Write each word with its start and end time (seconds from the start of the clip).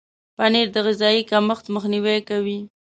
پنېر 0.37 0.67
د 0.75 0.77
غذایي 0.85 1.21
کمښت 1.31 1.65
مخنیوی 1.75 2.17
کوي. 2.29 2.59